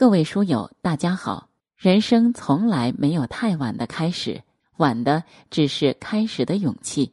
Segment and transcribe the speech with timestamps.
[0.00, 1.50] 各位书友，大家好。
[1.76, 4.42] 人生从来没有太晚的开始，
[4.78, 7.12] 晚的只是开始的勇气。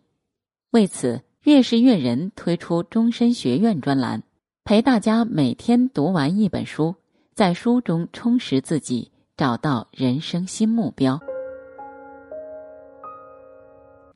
[0.69, 4.23] 为此，越是阅人推出终身学院专栏，
[4.63, 6.95] 陪大家每天读完一本书，
[7.35, 11.19] 在书中充实自己，找到人生新目标。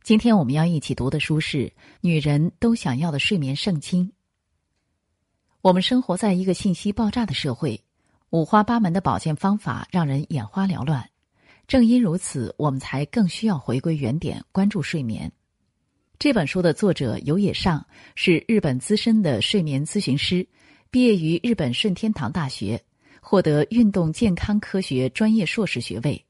[0.01, 1.57] 今天我们要一起读的书是
[1.99, 4.05] 《女人都想要的睡眠圣经》。
[5.61, 7.77] 我们生活在一个信息爆炸的社会。
[8.31, 11.09] 五花八门的保健方法让人眼花缭乱，
[11.67, 15.29] 正因如此，我们才更需要回归原点，关注睡眠。
[16.17, 17.85] 这本书的作者有野上
[18.15, 20.47] 是日本资深的睡眠咨询师，
[20.89, 22.81] 毕业于日本顺天堂大学，
[23.19, 26.25] 获得运动健康科学专业硕士学位。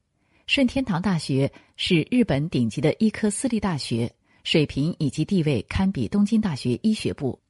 [0.47, 4.11] 顺天堂大学是日本顶级的医科私立大学，
[4.43, 7.40] 水平以及地位堪比东京大学医学部。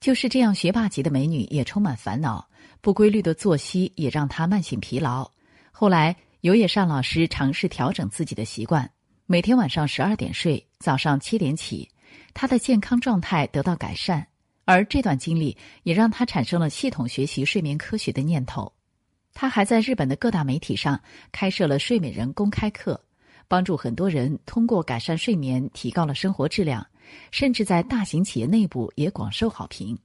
[0.00, 2.48] 就是这样学霸级的美女，也充满烦恼。
[2.80, 5.28] 不规律的作息也让她慢性疲劳。
[5.72, 8.88] 后来，有野善老师尝试调整自己的习惯，
[9.26, 11.88] 每天晚上十二点睡，早上七点起，
[12.32, 14.24] 她的健康状态得到改善。
[14.64, 18.72] 而这段经历也让她产生了系统学习睡眠科学的念头。
[19.34, 21.00] 她还在日本的各大媒体上
[21.32, 23.00] 开设了睡美人公开课，
[23.48, 26.86] 帮助很多人通过改善睡眠提高了生活质量，
[27.30, 29.98] 甚至在大型企业内部也广受好评。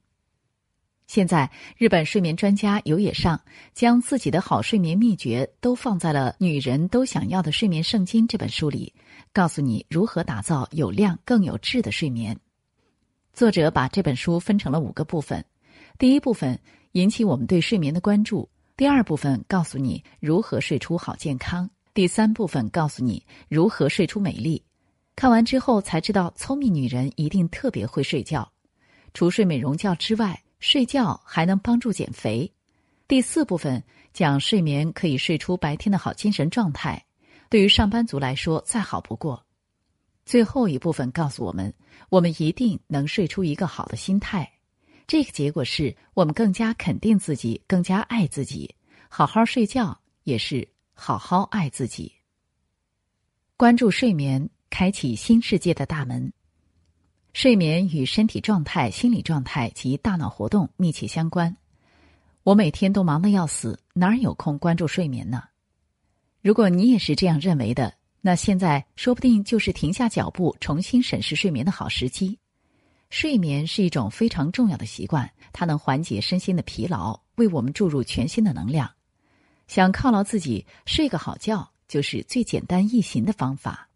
[1.06, 3.38] 现在，日本睡眠专家有野上
[3.74, 8.92] 将自己的好睡眠秘诀都放在了《女人都想要的睡眠圣经》这本书里，
[9.30, 12.34] 告诉你如何打造有量更有质的睡眠。
[13.34, 15.44] 作者把这本书分成了五个部分：
[15.98, 16.58] 第一部分
[16.92, 24.62] 引起我们对睡眠的关注；第二部分告诉你如何睡出好健康；第三部分告诉你如何睡出美丽。
[25.16, 28.50] 看完之后才知道，聪明女人一定特别会睡觉。
[29.12, 32.50] 除睡美容觉之外，睡觉还能帮助减肥。
[33.06, 37.04] 第四部分讲睡眠可以睡出白天的好精神状态，
[37.48, 39.44] 对于上班族来说再好不过。
[40.24, 41.72] 最后一部分告诉我们，
[42.08, 44.50] 我们一定能睡出一个好的心态。
[45.06, 48.74] 这个结果是我们更加肯定自己，更加爱自己。
[49.08, 52.10] 好好睡觉也是好好爱自己。
[53.56, 56.32] 关注睡眠，开启新世界的大门。
[57.32, 61.56] 睡眠与身体状态、心理状态及大脑活动密切相关。
[62.42, 65.44] 我每天都忙得要死，哪儿有空关注睡眠呢？
[66.42, 72.36] 如果你也是这样认为的，那现在说不定就是停下脚步、重新审视睡眠的好时机。
[73.10, 78.90] 睡眠是一种非常重要的习惯，它能缓解身心的疲劳，为我们注入全新的能量。
[79.68, 83.88] 想犒劳自己，睡个好觉就是最简单易行的方法。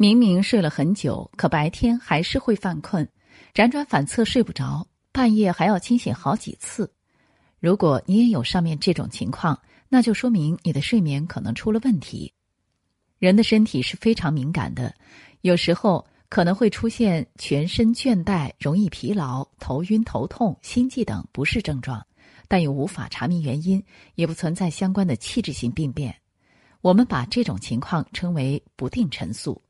[0.00, 3.04] 明明睡了很久，可白天还是会犯困，
[3.52, 6.88] 辗转反侧睡不着，半夜还要清醒好几次。
[7.58, 12.32] 如果你也有上面这种情况，那就说明你的睡眠可能出了问题。
[13.18, 14.94] 人的身体是非常敏感的，
[15.40, 22.00] 有时候可能会出现全身倦怠、容易疲劳、头晕头痛、心悸等不适症状，
[22.46, 26.14] 但又无法查明原因，也不存在相关的器质性病变。
[26.82, 29.60] 我们把这种情况称为不定陈宿。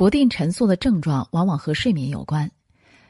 [0.00, 2.50] 不定陈宿的症状往往和睡眠有关，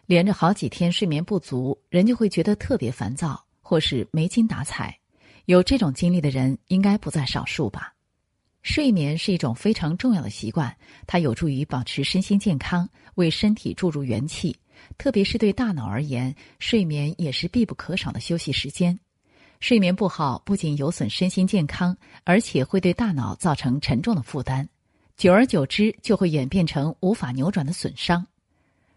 [0.07, 4.99] 连着好几天睡眠不足，人就会觉得特别烦躁，或是没精打采。
[5.45, 7.95] 有这种经历的人应该不在少数吧？
[8.63, 14.59] 睡眠是一种非常重要的习惯，它有助于保持身心健康，为身体注入元气。
[14.99, 18.99] 特别是对大脑而言，睡眠也是必不可少的休息时间。
[19.61, 24.69] 睡眠不好，不仅有损身心健康，而且会对大脑造成沉重的负担。
[25.21, 28.27] 久而久之，就会演变成无法扭转的损伤。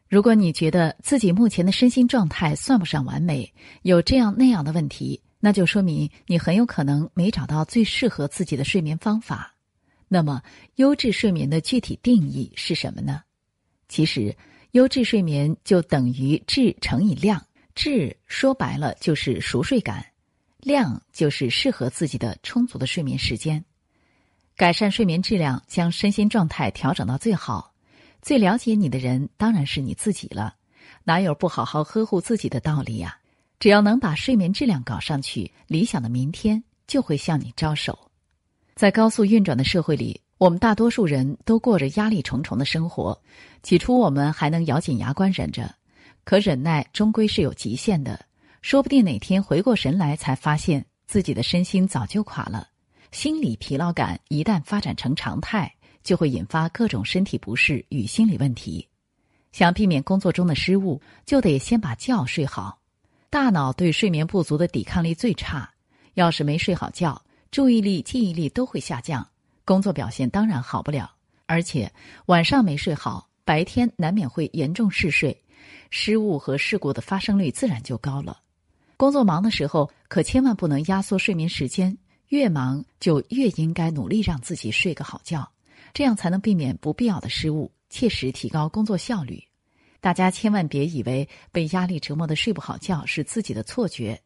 [0.07, 9.53] 如果你觉得自己目前的身心状态算不上完美，有这样那样的问题，那就说明你很有可能没找到最适合自己的睡眠方法。
[10.07, 10.41] 那么，
[10.75, 13.22] 优质睡眠的具体定义是什么呢？
[13.89, 14.33] 其实，
[14.72, 17.45] 优质睡眠就等于质乘以量。
[17.75, 20.06] 质说白了就是熟睡感，
[20.62, 23.62] 量就是适合自己的充足的睡眠时间。
[24.55, 27.73] 改善睡眠质量，将身心状态调整到最好。
[28.21, 30.55] 最了解你的人当然是你自己了，
[31.03, 33.17] 哪有不好好呵护自己的道理呀？
[33.59, 37.97] 只要能把睡眠质量搞上去，理想的明天就会向你招手。
[38.75, 43.19] 在高速运转的社会里，我们大多数人都过着压力重重的生活。
[43.63, 45.73] 起初我们还能咬紧牙关忍着，
[46.23, 48.19] 可忍耐终归是有极限的。
[48.61, 52.69] 说不定哪天回过神来，才发现自己的身心早就垮了。
[53.13, 55.71] 心理疲劳感一旦发展成常态，
[56.04, 58.86] 就会引发各种身体不适与心理问题。
[59.51, 62.80] 想避免工作中的失误，就得先把觉睡好。
[63.30, 65.71] 大脑对睡眠不足的抵抗力最差，
[66.15, 67.21] 要是没睡好觉，
[67.51, 69.25] 注意力、记忆力都会下降，
[69.63, 71.12] 工作表现当然好不了。
[71.45, 71.94] 而且
[72.25, 75.39] 晚上没睡好，白天难免会严重嗜睡，
[75.92, 78.39] 失误和事故的发生率自然就高了。
[78.98, 81.95] 工作忙的时候，可千万不能压缩睡眠时间，
[82.33, 85.47] 越忙就越应该努力让自己睡个好觉，
[85.94, 89.44] 这样才能避免不必要的失误，切实提高工作效率。
[90.01, 94.19] 大家千万别以为被压力折磨的睡不好觉是自己的错觉。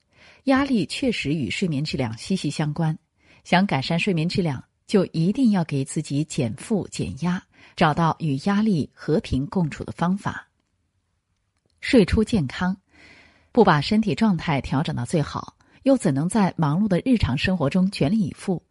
[0.46, 2.98] 压力确实与睡眠质量息息相关，
[3.44, 7.44] 想改善睡眠质量，就一定要给自己减负减压，
[7.76, 10.48] 找到与压力和平共处的方法。
[11.82, 12.78] 睡出健康，
[13.52, 18.62] 不把身体状态调整到最好，又怎能在忙碌的日常生活中全力以赴？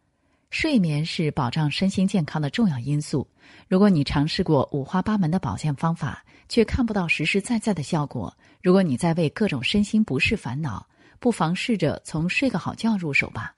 [0.49, 3.27] 睡眠是保障身心健康的重要因素。
[3.67, 8.31] 如果你尝试过五花八门的保健方法，却看不到实实在在的效果；
[8.63, 10.87] 如果你在为各种身心不适烦恼，
[11.19, 13.55] 不妨试着从睡个好觉入手吧。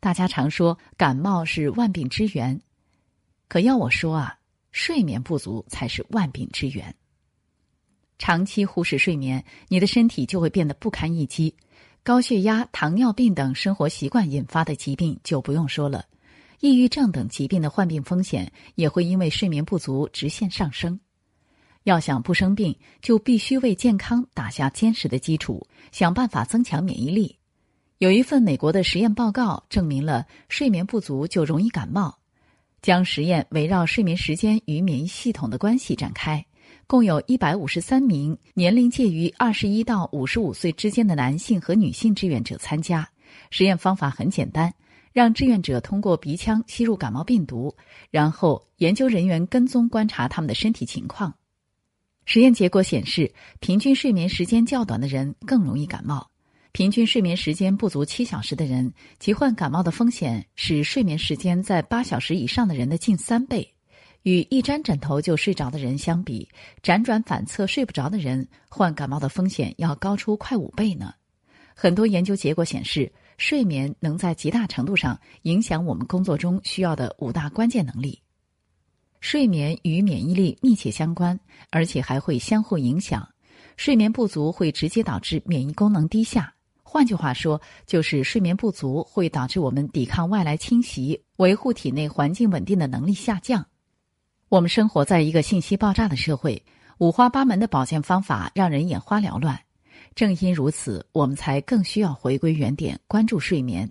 [0.00, 2.60] 大家常说感冒是万病之源，
[3.46, 4.38] 可要我说啊，
[4.72, 6.92] 睡眠不足才是万病之源。
[8.18, 11.54] 长期忽视睡眠，你的身体就会变得不堪一击。
[12.08, 16.06] 高血压、糖尿病等生活习惯引发的疾病就不用说了，
[16.60, 20.98] 抑郁症等疾病的患病风险也会因为睡眠不足直线上升。
[21.82, 27.36] 要想不生病，就必须为健康打下坚实的基础，想办法增强免疫力。
[27.98, 32.18] 有一份美国的实验报告证明了睡眠不足就容易感冒，
[32.80, 36.42] 将实验围绕睡眠时间与免疫系统的关系展开，
[36.88, 43.06] 共有一百五十三名年龄介于二十一到五十五岁之间的男性和女性志愿者参加。
[43.50, 44.72] 实验方法很简单，
[45.12, 47.76] 让志愿者通过鼻腔吸入感冒病毒，
[48.10, 51.34] 然后研究人员跟踪观察他们的身体情况。
[52.24, 53.30] 实验结果显示，
[53.60, 56.26] 平均睡眠时间较短的人更容易感冒。
[56.72, 63.74] 平均睡眠时间不足七小时的人，疾患感冒的风险是睡眠时间在八小时以上的人的近三倍。
[64.28, 66.46] 与一沾枕头就睡着的人相比，
[66.82, 71.14] 辗转反侧睡不着的人，患感冒的风险要高出快五倍呢。
[71.74, 78.20] 很多研究结果显示，睡眠能在极大程度上影响我们工作中需要的五大关键能力。
[79.20, 81.40] 睡眠与免疫力密切相关，
[81.70, 83.26] 而且还会相互影响。
[83.78, 86.52] 睡眠不足会直接导致免疫功能低下，
[86.82, 93.64] 换句话说，就是睡眠不足会导致我们抵抗外来侵袭、维护体内环境稳定的能力下降。
[94.48, 96.62] 我们生活在一个信息爆炸的社会，
[96.96, 99.60] 五花八门的保健方法让人眼花缭乱。
[100.14, 103.90] 正因如此，我们才更需要回归原点，关注睡眠。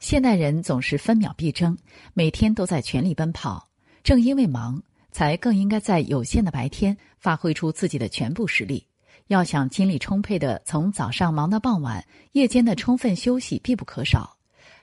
[0.00, 1.78] 现代人总是分秒必争，
[2.12, 3.68] 每天都在全力奔跑。
[4.02, 4.82] 正因为忙，
[5.12, 8.84] 才更应该在有限的白天发挥出自己的全部实力。
[9.28, 14.36] 要想精力充沛的从早上忙到傍晚，夜间的充分休息必不可少。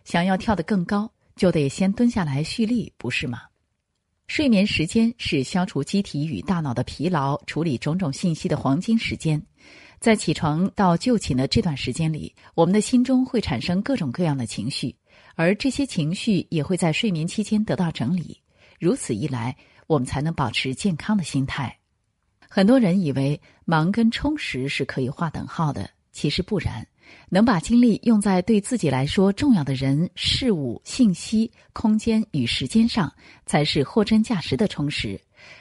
[0.05, 3.41] 想要跳得更高，就得先蹲下来蓄力，不是吗？
[4.29, 9.41] 睡眠时间是消除机体与大脑的疲劳、处理种种信息的黄金时间。
[9.99, 14.95] 在起床到就寝的这段时间里，我们的心中会产生各种各样的情绪，
[15.33, 18.39] 而这些情绪也会在睡眠期间得到整理。
[18.79, 21.79] 如此一来，我们才能保持健康的心态。
[22.47, 26.85] 很多人以为忙跟充实是可以划等号的，其实不然。
[27.29, 33.09] 能把精力用在对自己来说重要的人、事物、信息、空间与时间上，
[33.45, 35.17] 才是货真价实的充实。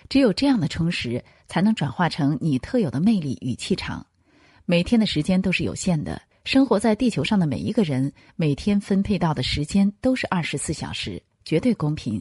[0.08, 4.04] 只有这样的充实，才能转化成你特有的魅力与气场。
[4.66, 12.20] 每天的时间都是有限的，生活在地球上的每一个人，每天分配到的时间都是二十四小时，绝对公平。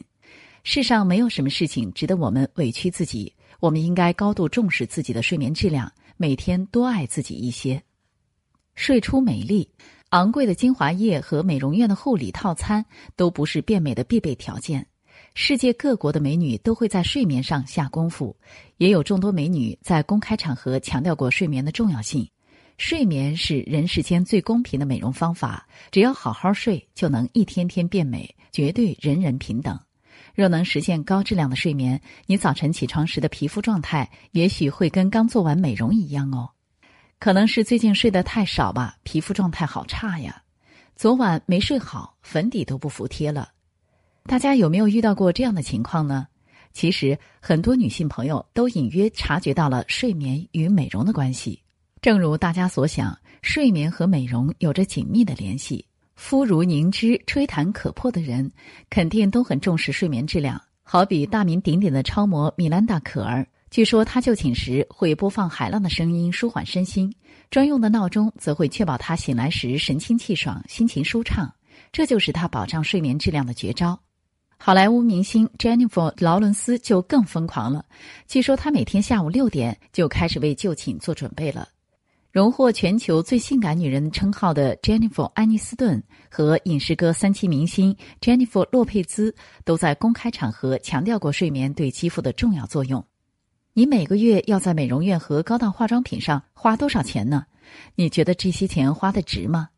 [0.62, 7.82] 世上没有什么事情值得我们委屈自己，我们应该高度重视自己的睡眠质量，每天多爱自己一些。
[8.78, 9.68] 睡出美丽，
[10.10, 14.86] 昂贵的精华液和美容院的护理套餐都不是变美的必备条件。
[15.34, 18.36] 世界各国的美女都会在睡眠上下功夫，
[18.76, 22.30] 也有众多美女在公开场合强调过睡眠的重要性。
[22.78, 29.76] 睡眠是人世间最公平的美容方法，只要好好睡，就能一天天变美，绝对人人平等。
[30.36, 36.50] 若能实现高质量的睡眠，你早晨起床时的皮肤状态也许会跟刚做完美容一样哦。
[37.18, 40.42] 可能是最近睡得太少吧，皮肤状态好差呀。
[40.94, 43.50] 昨晚没睡好，粉底都不服帖了。
[44.24, 46.26] 大家有没有遇到过这样的情况呢？
[46.72, 51.60] 其实很多女性朋友都隐约察觉到了睡眠与美容的关系。
[52.00, 55.84] 正如大家所想，睡眠和美容有着紧密的联系。
[56.14, 58.48] 肤如凝脂、吹弹可破的人，
[58.90, 60.60] 肯定都很重视睡眠质量。
[60.82, 67.10] 好比大名鼎鼎的超模米兰达·可儿，据说他就寝时会播放海浪的声音，舒缓身心；
[67.50, 71.52] 专用的闹钟则会确保他醒来时神清气爽、心情舒畅。
[71.92, 73.98] 这就是他保障睡眠质量的绝招。
[74.56, 77.84] 好莱坞明星 Jennifer 劳伦斯就更疯狂了，
[78.26, 81.68] 据说她每天下午六点就开始为就寝做准备了。
[82.32, 89.34] 荣获全球最性感女人称号的 Jennifer 安妮斯顿和影视歌三栖明星 Jennifer 洛佩兹
[89.64, 93.04] 都在公开场合强调过睡眠对肌肤的重要作用。
[93.74, 97.46] 你每个月要在美容院和高档化妆品上花多少钱呢？
[97.94, 99.68] 你觉得这些钱花的值吗？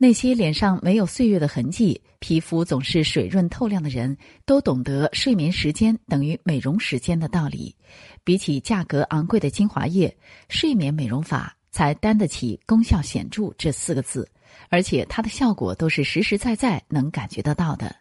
[0.00, 7.74] 那些脸上没有岁月的痕迹、皮肤总是水润透亮的人，都懂得睡眠时间等于美容时间的道理。
[8.22, 10.16] 比起价格昂贵的精华液，
[10.48, 14.28] 睡眠美容法才担得起“功效显著”这四个字，
[14.68, 17.94] 而且它的效果都是实实在在能感觉得到的。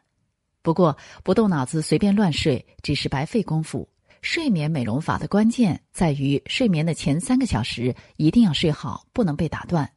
[0.62, 3.88] 不过，不动脑子随便乱睡只是白费功夫。
[4.22, 9.90] 睡眠美容法的关键在于睡眠的前三个小时一定要睡好，不能被打断。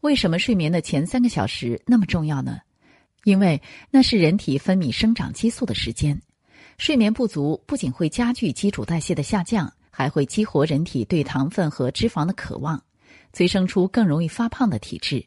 [0.00, 2.60] 为什么睡眠的前三个小时那么重要呢？
[3.24, 3.60] 因为
[3.90, 6.20] 那是人体分泌生长激素的时间。
[6.78, 12.82] 睡眠不足不仅会加剧基础代谢的下降，还会激活人体对糖分和脂肪的渴望，
[13.32, 15.24] 催生出更容易发胖的体质。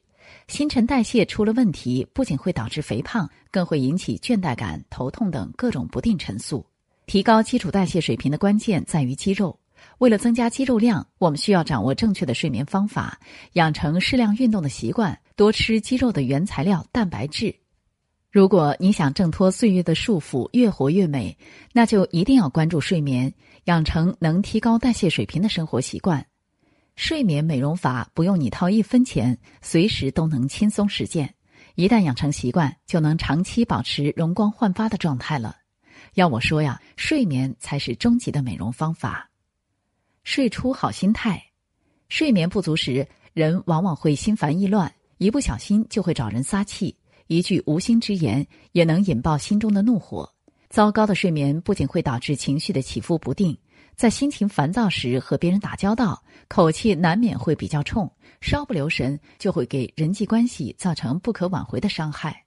[0.47, 6.65] 新陈代谢出了问题，不仅会导致肥胖，更会引起倦怠感、头痛等各种不定陈素。
[7.05, 9.59] 提高基础代谢水平的关键在于肌肉。
[9.97, 13.19] 为了增加肌肉量，我们需要掌握正确的睡眠方法，
[13.53, 17.53] 养成适量运动的习惯，多吃肌肉的原材料蛋白质。
[18.31, 21.37] 如果你想挣脱岁月的束缚，越活越美，
[21.71, 23.31] 那就一定要关注睡眠，
[23.65, 26.25] 养成能提高代谢水平的生活习惯。
[26.95, 31.35] 睡眠美容法不用你掏一分钱，随时都能轻松实践。
[31.75, 35.57] 一旦养成习惯，就能长期保持容光焕发的状态了。
[36.15, 39.29] 要我说呀，睡眠才是终极的美容方法。
[40.23, 41.43] 睡出好心态，
[42.07, 46.95] 睡眠不足时，人往往会心烦意乱，一不小心就会找人撒气，
[47.27, 50.31] 一句无心之言也能引爆心中的怒火。
[50.69, 53.57] 糟糕的睡眠不仅会导致情绪的起伏不定，
[53.95, 62.42] 在心情烦躁时和别人打交道，口气难免会比较冲，稍不留神就会给人际关系造成不可挽回的伤害。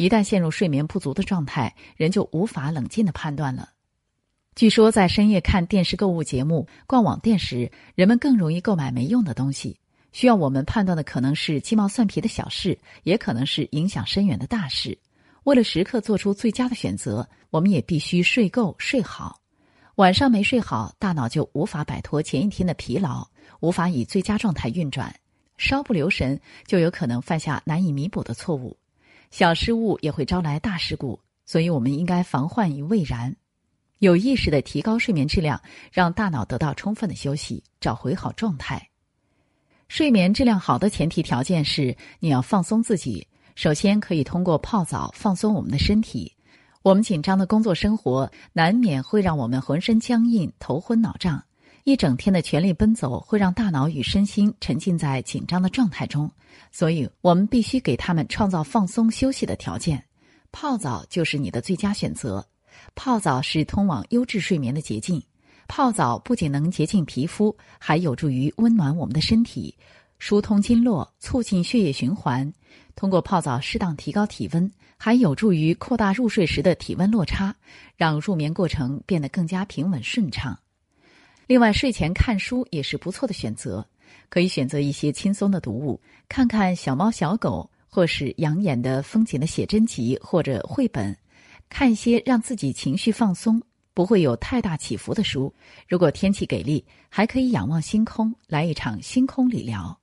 [0.00, 3.68] 一旦陷入睡眠不足的状态，人就无法冷静的判断了。
[4.54, 9.78] 据说，在深夜看电视购物节目、逛网店时，人们更容易购买没用的东西。
[10.12, 14.96] 需要我们判断的可能是鸡毛蒜皮的小事，也可能是影响深远的大事。
[15.44, 19.38] 为了时刻做出最佳的选择，我们也必须睡够、睡好。
[19.96, 23.28] 晚上没睡好，大脑就无法摆脱前一天的疲劳，
[23.60, 25.14] 无法以最佳状态运转。
[25.58, 28.78] 稍不留神，就有可能犯下难以弥补的错误。
[29.30, 33.34] 小失误也会招来大事故，所以我们应该防患于未然。
[33.98, 35.60] 有意识的提高睡眠质量，
[35.92, 38.88] 让大脑得到充分的休息，找回好状态。
[39.88, 43.26] 睡眠质量好的前提条件是你要放松自己。
[43.56, 46.32] 首先可以通过泡澡放松我们的身体。
[46.82, 51.44] 我们紧张的工作生活难免会让我们浑身僵硬、头昏脑胀，
[51.84, 56.30] 一整天的全力奔走会让大脑与身心沉浸在紧张的状态中，
[56.70, 60.02] 所以我们必须给他们创造放松休息的条件。
[60.52, 62.46] 泡澡就是你的最佳选择。
[62.94, 65.22] 泡澡是通往优质睡眠的捷径。
[65.68, 69.74] 泡澡不仅能洁净皮肤，还有助于温暖我们的身体，
[70.18, 72.52] 疏通经络，促进血液循环。
[72.96, 77.54] 通过泡澡适当提高体温，还有助于扩大入睡时的体温落差，
[77.96, 80.58] 让入眠过程变得更加平稳顺畅。
[81.50, 83.84] 另外，睡前看书也是不错的选择，
[84.28, 91.16] 可以选择一些轻松的读物，看看小猫小狗，或是养眼的风景的写真集或者绘本。
[91.68, 93.60] 看一些让自己情绪放松、
[93.94, 95.52] 不会有太大起伏的书。
[95.88, 99.98] 如果天气给力，还可以仰望星空，来一场星空理疗。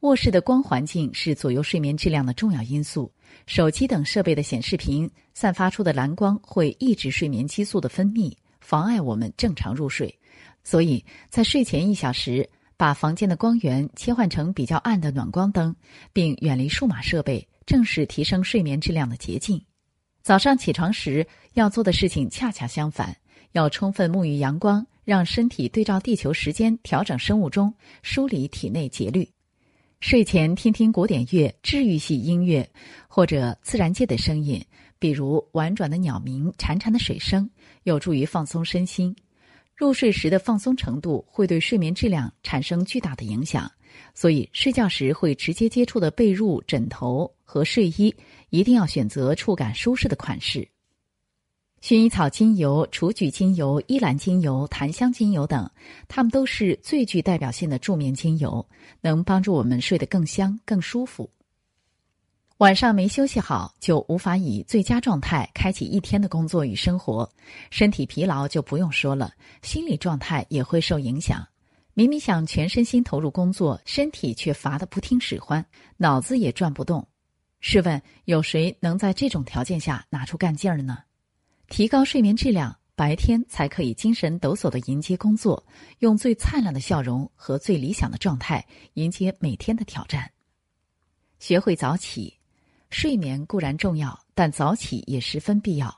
[0.00, 3.12] 卧室的光环境是左右睡眠质量的重要因素。
[3.46, 10.18] 手机等设备的显示屏散发出的蓝光会抑制睡眠激素的分泌，妨碍我们正常入睡。
[10.62, 15.76] 所以在睡前一小时，把房间的光源切换成比较暗的暖光灯，
[16.12, 19.62] 并远离数码设备，正是提升睡眠质量的捷径。
[20.22, 23.14] 早上起床时要做的事情恰恰相反，
[23.52, 29.28] 要充分沐浴阳光，让身体对照地球时间调整生物钟，梳理体内节律。
[30.00, 32.68] 睡前听听古典乐、治愈系音乐，
[33.06, 34.62] 或者自然界的声音，
[34.98, 37.48] 比如婉转的鸟鸣、潺潺的水声，
[37.84, 39.14] 有助于放松身心。
[39.76, 43.70] 入睡时的放松程度会对睡眠质量产生巨大的影响。
[44.12, 48.14] 所以，睡觉时会直接接触的被褥、枕头和睡衣，
[48.50, 50.66] 一定要选择触感舒适的款式。
[51.80, 55.70] 薰衣草精油、雏菊精油、依兰精油、檀香精油等，
[56.08, 58.66] 它们都是最具代表性的助眠精油，
[59.00, 61.30] 能帮助我们睡得更香、更舒服。
[62.58, 67.28] 晚上没休息好，就无法以最佳状态开启一天的工作与生活，
[67.68, 69.32] 身体疲劳就不用说了，
[69.62, 71.44] 心理状态也会受影响。
[71.94, 75.64] 明明想全身心投入工作，身体却乏得不听使唤，
[75.96, 77.06] 脑子也转不动。
[77.58, 80.98] 试问，有谁能在这种条件下拿出干劲儿呢？
[81.68, 85.66] 提高睡眠质量，白天才可以精神抖擞的迎接工作，
[85.98, 90.30] 用最灿烂的笑容和最理想的状态迎接每天的挑战。
[91.40, 92.32] 学会早起，
[92.94, 95.92] 睡眠固然重要，但早起也十分必要。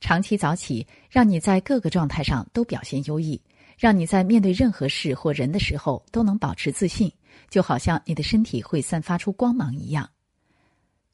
[0.00, 3.40] 长期早起，让你在各个状态上都表现优异，
[3.78, 7.10] 让你在面对任何事或人的时候都能保持自信，
[7.48, 10.10] 就好像你的身体会散发出光芒一样。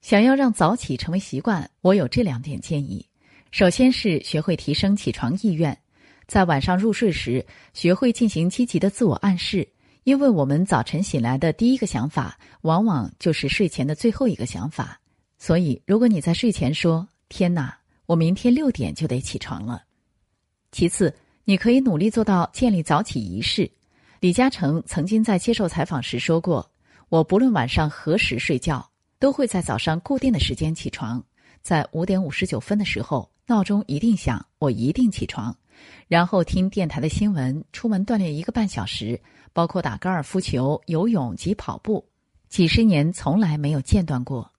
[0.01, 3.07] 想要让早起成为习惯，我有这两点建议。
[3.51, 5.79] 首先是学会提升起床意愿，
[6.27, 7.45] 在晚上入睡时，
[7.75, 9.69] 学会进行积极的自我暗示，
[10.05, 14.99] 因为我们早晨醒来的第一个想法，往往就是睡前的最后一个想法。
[15.39, 19.85] 所以，如果你在睡前说“天哪，我明天六点就得起床了”，
[20.73, 21.15] 其次，
[21.45, 23.71] 你可以努力做到建立早起仪式。
[24.21, 26.69] 李嘉诚曾经在接受采访时说过
[27.09, 28.87] ：“我不论晚上何时睡觉，
[29.19, 31.25] 都会在早上固定的时间起床，
[31.63, 35.57] 在五点五十九分的时候。”闹钟一定响，我一定起床，
[36.07, 39.19] 然后听电台的新闻，出门锻炼一个半小时，
[39.55, 42.07] 包括打高尔夫球、游泳及跑步，
[42.51, 44.53] 几十年从来没有间断过。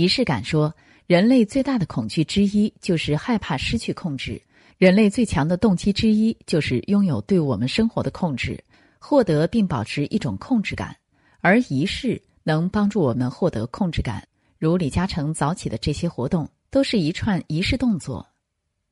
[0.00, 0.74] 仪式感说，
[1.06, 4.40] 人类最大的恐惧之一就是害怕失去控制，
[4.78, 8.58] 人类最强的动机之一就是拥有对我们生活的控制，
[8.98, 10.96] 获得并保持一种控制感，
[11.40, 14.26] 而仪式能帮助我们获得控制感，
[14.58, 16.48] 如李嘉诚早起的这些活动。
[16.70, 18.24] 都是一串仪式动作。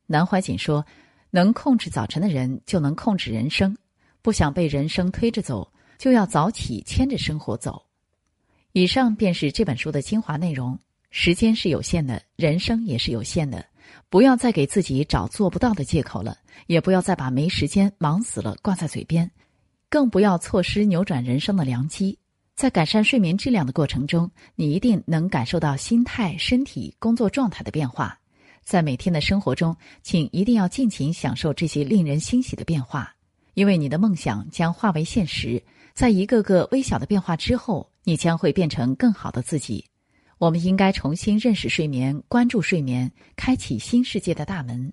[0.05, 0.85] 南怀瑾说
[1.31, 3.73] ：“能控制早晨的人，就能控制人生。
[4.21, 7.81] 不想被人生推着走，就要早起牵着生活走。”
[8.73, 10.77] 以上便是这本书的精华内容。
[11.11, 13.65] 时间是有限的，人生也是有限的，
[14.09, 19.29] 不要再给自己找做不到的借口了，也不要再把没时间、忙死了挂在嘴边，
[19.89, 22.17] 更不要错失扭转人生的良机。
[22.55, 28.19] 在改善睡眠质量的过程中，你一定能感受到心态、身体、工作状态的变化。
[28.63, 33.15] 在每天的生活中，请一定要尽情享受这些令人欣喜的变化，
[33.55, 35.63] 因为你的梦想将化为现实。
[35.95, 39.83] 在一个个微小的变化之后，你将会变成更好的自己。
[40.39, 44.91] 我们应该重新认识睡眠，关注睡眠，开启新世界的大门。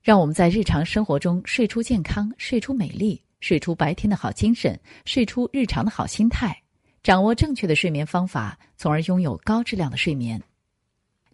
[0.00, 3.20] 让我们在日常生活中睡出健康，睡出美丽。
[3.38, 6.56] 睡出白天的好精神，睡出日常的好心态，
[7.02, 10.42] 掌握正确的睡眠方法，从而拥有高质量的睡眠。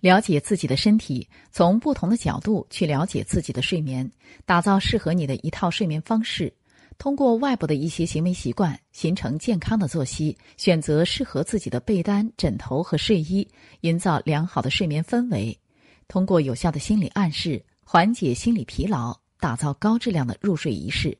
[0.00, 4.10] 了解自己的身体，从不同的角度去了解自己的睡眠，
[4.44, 6.52] 打造适合你的一套睡眠方式。
[7.02, 13.44] 通过外部的一些行为习惯，形成健康的作息，选择适合自己的被单、枕头和睡衣，
[13.80, 15.58] 营造良好的睡眠氛围。
[16.06, 21.18] 通过有效的心理暗示，缓解心理疲劳，打造高质量的入睡仪式。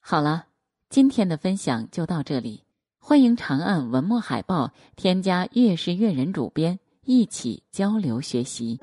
[0.00, 0.46] 好了，
[0.88, 2.62] 今天的分享就到这里。
[2.98, 8.80] 欢迎长按文末海报，添加“月是月人”主编，一起交流学习。